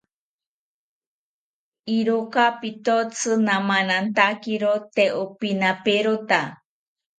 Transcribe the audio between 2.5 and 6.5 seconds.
pitotzi namanantakiro tee opinaperota